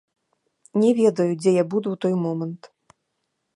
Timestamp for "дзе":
1.43-1.51